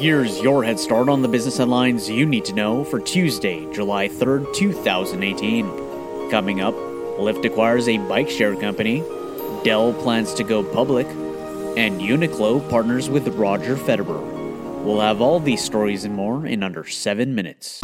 Here's 0.00 0.40
your 0.40 0.64
head 0.64 0.80
start 0.80 1.10
on 1.10 1.20
the 1.20 1.28
business 1.28 1.58
headlines 1.58 2.08
you 2.08 2.24
need 2.24 2.46
to 2.46 2.54
know 2.54 2.84
for 2.84 2.98
Tuesday, 2.98 3.70
July 3.70 4.08
3rd, 4.08 4.54
2018. 4.54 6.30
Coming 6.30 6.62
up, 6.62 6.72
Lyft 6.72 7.44
acquires 7.44 7.86
a 7.86 7.98
bike 7.98 8.30
share 8.30 8.56
company, 8.56 9.00
Dell 9.62 9.92
plans 9.92 10.32
to 10.32 10.42
go 10.42 10.64
public, 10.64 11.06
and 11.76 12.00
Uniqlo 12.00 12.66
partners 12.70 13.10
with 13.10 13.28
Roger 13.28 13.76
Federer. 13.76 14.82
We'll 14.82 15.00
have 15.00 15.20
all 15.20 15.38
these 15.38 15.62
stories 15.62 16.06
and 16.06 16.14
more 16.14 16.46
in 16.46 16.62
under 16.62 16.86
seven 16.86 17.34
minutes. 17.34 17.82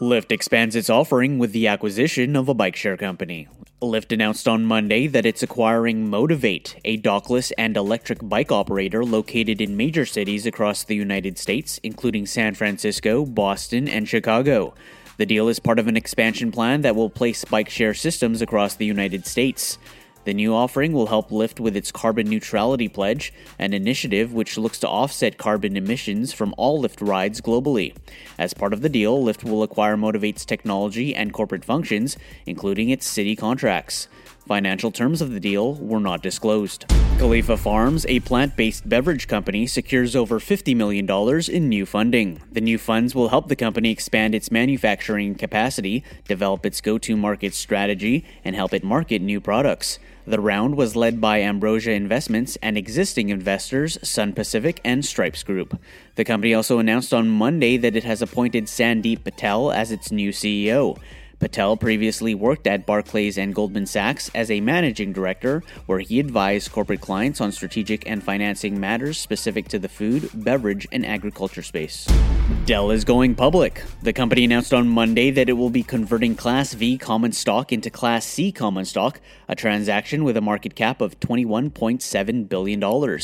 Lyft 0.00 0.32
expands 0.32 0.74
its 0.74 0.90
offering 0.90 1.38
with 1.38 1.52
the 1.52 1.68
acquisition 1.68 2.34
of 2.34 2.48
a 2.48 2.54
bike 2.54 2.74
share 2.74 2.96
company. 2.96 3.46
Lyft 3.82 4.10
announced 4.10 4.48
on 4.48 4.64
Monday 4.64 5.06
that 5.06 5.26
it's 5.26 5.42
acquiring 5.42 6.08
Motivate, 6.08 6.76
a 6.86 6.96
dockless 6.98 7.52
and 7.58 7.76
electric 7.76 8.26
bike 8.26 8.50
operator 8.50 9.04
located 9.04 9.60
in 9.60 9.76
major 9.76 10.06
cities 10.06 10.46
across 10.46 10.82
the 10.82 10.96
United 10.96 11.36
States, 11.36 11.78
including 11.82 12.24
San 12.24 12.54
Francisco, 12.54 13.26
Boston, 13.26 13.86
and 13.86 14.08
Chicago. 14.08 14.72
The 15.18 15.26
deal 15.26 15.48
is 15.48 15.58
part 15.58 15.78
of 15.78 15.88
an 15.88 15.96
expansion 15.96 16.50
plan 16.50 16.80
that 16.82 16.96
will 16.96 17.10
place 17.10 17.44
bike 17.44 17.68
share 17.68 17.92
systems 17.92 18.40
across 18.40 18.74
the 18.74 18.86
United 18.86 19.26
States. 19.26 19.76
The 20.26 20.34
new 20.34 20.56
offering 20.56 20.92
will 20.92 21.06
help 21.06 21.30
Lyft 21.30 21.60
with 21.60 21.76
its 21.76 21.92
carbon 21.92 22.28
neutrality 22.28 22.88
pledge, 22.88 23.32
an 23.60 23.72
initiative 23.72 24.32
which 24.32 24.58
looks 24.58 24.80
to 24.80 24.88
offset 24.88 25.38
carbon 25.38 25.76
emissions 25.76 26.32
from 26.32 26.52
all 26.58 26.82
Lyft 26.82 27.06
rides 27.06 27.40
globally. 27.40 27.94
As 28.36 28.52
part 28.52 28.72
of 28.72 28.80
the 28.80 28.88
deal, 28.88 29.22
Lyft 29.22 29.44
will 29.44 29.62
acquire 29.62 29.96
Motivate's 29.96 30.44
technology 30.44 31.14
and 31.14 31.32
corporate 31.32 31.64
functions, 31.64 32.16
including 32.44 32.90
its 32.90 33.06
city 33.06 33.36
contracts. 33.36 34.08
Financial 34.48 34.90
terms 34.90 35.22
of 35.22 35.30
the 35.30 35.38
deal 35.38 35.74
were 35.74 36.00
not 36.00 36.22
disclosed. 36.22 36.88
Califia 37.18 37.56
Farms, 37.56 38.04
a 38.08 38.18
plant 38.18 38.56
based 38.56 38.88
beverage 38.88 39.28
company, 39.28 39.64
secures 39.68 40.16
over 40.16 40.40
$50 40.40 40.74
million 40.74 41.08
in 41.48 41.68
new 41.68 41.86
funding. 41.86 42.40
The 42.50 42.60
new 42.60 42.78
funds 42.78 43.14
will 43.14 43.28
help 43.28 43.46
the 43.46 43.56
company 43.56 43.92
expand 43.92 44.34
its 44.34 44.50
manufacturing 44.50 45.36
capacity, 45.36 46.02
develop 46.26 46.66
its 46.66 46.80
go 46.80 46.98
to 46.98 47.16
market 47.16 47.54
strategy, 47.54 48.24
and 48.44 48.56
help 48.56 48.74
it 48.74 48.82
market 48.82 49.22
new 49.22 49.40
products. 49.40 50.00
The 50.28 50.40
round 50.40 50.76
was 50.76 50.96
led 50.96 51.20
by 51.20 51.40
Ambrosia 51.40 51.92
Investments 51.92 52.58
and 52.60 52.76
existing 52.76 53.28
investors 53.28 53.96
Sun 54.02 54.32
Pacific 54.32 54.80
and 54.84 55.04
Stripes 55.04 55.44
Group. 55.44 55.80
The 56.16 56.24
company 56.24 56.52
also 56.52 56.80
announced 56.80 57.14
on 57.14 57.28
Monday 57.28 57.76
that 57.76 57.94
it 57.94 58.02
has 58.02 58.22
appointed 58.22 58.64
Sandeep 58.64 59.22
Patel 59.22 59.70
as 59.70 59.92
its 59.92 60.10
new 60.10 60.30
CEO. 60.30 60.98
Patel 61.38 61.76
previously 61.76 62.34
worked 62.34 62.66
at 62.66 62.86
Barclays 62.86 63.36
and 63.36 63.54
Goldman 63.54 63.86
Sachs 63.86 64.30
as 64.34 64.50
a 64.50 64.60
managing 64.60 65.12
director, 65.12 65.62
where 65.84 65.98
he 65.98 66.18
advised 66.18 66.72
corporate 66.72 67.00
clients 67.00 67.40
on 67.40 67.52
strategic 67.52 68.08
and 68.08 68.22
financing 68.22 68.80
matters 68.80 69.18
specific 69.18 69.68
to 69.68 69.78
the 69.78 69.88
food, 69.88 70.30
beverage, 70.32 70.86
and 70.92 71.04
agriculture 71.04 71.62
space. 71.62 72.06
Dell 72.64 72.90
is 72.90 73.04
going 73.04 73.34
public. 73.34 73.82
The 74.02 74.12
company 74.12 74.44
announced 74.44 74.72
on 74.72 74.88
Monday 74.88 75.30
that 75.30 75.48
it 75.48 75.52
will 75.52 75.70
be 75.70 75.82
converting 75.82 76.34
Class 76.34 76.72
V 76.72 76.96
common 76.96 77.32
stock 77.32 77.72
into 77.72 77.90
Class 77.90 78.24
C 78.24 78.50
common 78.50 78.84
stock, 78.84 79.20
a 79.48 79.54
transaction 79.54 80.24
with 80.24 80.36
a 80.36 80.40
market 80.40 80.74
cap 80.74 81.00
of 81.00 81.20
$21.7 81.20 82.48
billion. 82.48 83.20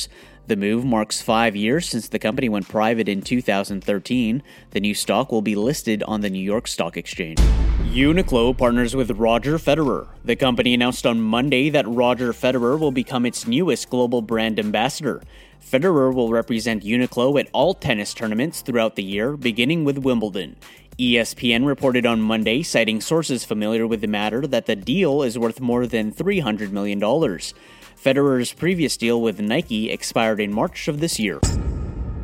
The 0.49 0.57
move 0.57 0.85
marks 0.85 1.23
five 1.23 1.55
years 1.55 1.89
since 1.89 2.09
the 2.09 2.19
company 2.19 2.49
went 2.49 2.69
private 2.69 3.09
in 3.09 3.23
2013. 3.23 4.43
The 4.71 4.81
new 4.81 4.93
stock 4.93 5.31
will 5.31 5.41
be 5.41 5.55
listed 5.55 6.03
on 6.03 6.21
the 6.21 6.31
New 6.31 6.43
York 6.43 6.67
Stock 6.67 6.97
Exchange. 6.97 7.39
Uniqlo 7.85 8.57
partners 8.59 8.97
with 8.97 9.13
Roger 9.13 9.57
Federer. 9.57 10.09
The 10.25 10.35
company 10.35 10.75
announced 10.75 11.07
on 11.07 11.21
Monday 11.21 11.71
that 11.71 11.87
Roger 11.87 12.33
Federer 12.33 12.77
will 12.77 12.91
become 12.91 13.25
its 13.25 13.47
newest 13.47 13.89
global 13.89 14.21
brand 14.21 14.59
ambassador. 14.59 15.23
Federer 15.63 16.13
will 16.13 16.31
represent 16.31 16.83
Uniqlo 16.83 17.39
at 17.39 17.49
all 17.53 17.73
tennis 17.73 18.13
tournaments 18.13 18.63
throughout 18.63 18.97
the 18.97 19.05
year, 19.05 19.37
beginning 19.37 19.85
with 19.85 19.99
Wimbledon. 19.99 20.57
ESPN 20.99 21.67
reported 21.67 22.07
on 22.07 22.21
Monday, 22.21 22.63
citing 22.63 23.01
sources 23.01 23.45
familiar 23.45 23.87
with 23.87 24.01
the 24.01 24.07
matter, 24.07 24.47
that 24.47 24.67
the 24.67 24.77
deal 24.77 25.23
is 25.23 25.39
worth 25.39 25.61
more 25.61 25.87
than 25.87 26.13
$300 26.13 26.71
million. 26.71 27.01
Federer's 27.01 28.53
previous 28.53 28.97
deal 28.97 29.21
with 29.21 29.41
Nike 29.41 29.91
expired 29.91 30.41
in 30.41 30.53
March 30.53 30.89
of 30.89 31.01
this 31.01 31.19
year. 31.19 31.41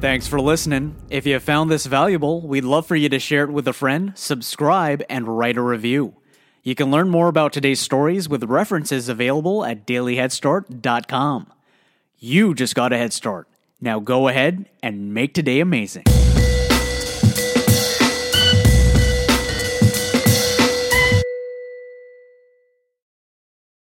Thanks 0.01 0.29
for 0.29 0.41
listening. 0.41 0.95
If 1.11 1.27
you 1.27 1.41
found 1.41 1.71
this 1.71 1.87
valuable, 1.87 2.47
we'd 2.47 2.65
love 2.65 2.87
for 2.87 2.95
you 2.95 3.09
to 3.09 3.19
share 3.19 3.45
it 3.45 3.51
with 3.51 3.67
a 3.67 3.73
friend, 3.73 4.13
subscribe, 4.15 5.03
and 5.09 5.27
write 5.27 5.57
a 5.57 5.63
review. 5.63 6.15
You 6.63 6.75
can 6.75 6.91
learn 6.91 7.09
more 7.09 7.29
about 7.29 7.53
today's 7.53 7.81
stories 7.81 8.29
with 8.29 8.45
references 8.45 9.09
available 9.09 9.65
at 9.65 9.87
dailyheadstart.com. 9.87 11.53
You 12.19 12.55
just 12.55 12.75
got 12.75 12.93
a 12.93 12.99
head 12.99 13.13
start. 13.13 13.49
Now 13.81 14.01
go 14.01 14.29
ahead 14.29 14.67
and 14.83 15.15
make 15.15 15.35
today 15.35 15.61
amazing. 15.61 16.05